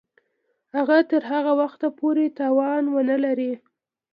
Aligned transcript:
هغه 0.75 0.97
تر 1.11 1.21
هغه 1.31 1.51
وخته 1.61 1.87
پوري 1.97 2.27
توان 2.39 2.83
ونه 2.95 3.15
لري. 3.25 3.53